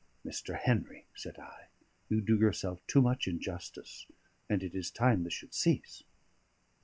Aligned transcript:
"Mr. 0.25 0.57
Henry," 0.57 1.05
said 1.13 1.37
I, 1.37 1.67
"you 2.09 2.21
do 2.21 2.35
yourself 2.35 2.79
too 2.87 3.03
much 3.03 3.27
injustice, 3.27 4.07
and 4.49 4.63
it 4.63 4.73
is 4.73 4.89
time 4.89 5.21
this 5.23 5.33
should 5.33 5.53
cease." 5.53 6.01